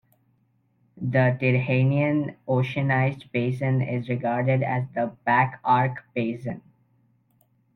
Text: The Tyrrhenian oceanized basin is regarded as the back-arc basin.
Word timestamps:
The 0.97 1.37
Tyrrhenian 1.39 2.33
oceanized 2.47 3.31
basin 3.31 3.83
is 3.83 4.09
regarded 4.09 4.63
as 4.63 4.85
the 4.95 5.15
back-arc 5.25 6.03
basin. 6.15 6.63